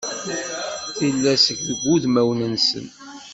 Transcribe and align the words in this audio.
Tillas 0.97 1.45
deg 1.65 1.77
wudmawen-nsen. 1.83 2.87